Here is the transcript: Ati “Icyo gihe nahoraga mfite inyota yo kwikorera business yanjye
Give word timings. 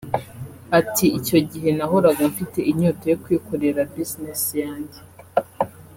Ati 0.79 1.05
“Icyo 1.19 1.37
gihe 1.51 1.69
nahoraga 1.77 2.23
mfite 2.31 2.59
inyota 2.71 3.03
yo 3.11 3.17
kwikorera 3.23 3.81
business 3.95 4.41
yanjye 4.63 4.99